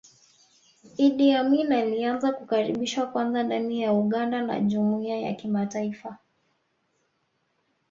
Idi 0.97 1.31
Amin 1.33 1.71
alianza 1.73 2.31
kukaribishwa 2.31 3.07
kwanza 3.07 3.43
ndani 3.43 3.81
ya 3.81 3.93
Uganda 3.93 4.41
na 4.41 4.59
jumuiya 4.59 5.19
ya 5.21 5.33
kimataifa 5.33 6.17